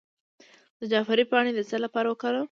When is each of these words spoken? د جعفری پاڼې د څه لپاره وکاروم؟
د 0.79 0.81
جعفری 0.91 1.25
پاڼې 1.31 1.51
د 1.55 1.59
څه 1.69 1.77
لپاره 1.85 2.07
وکاروم؟ 2.09 2.39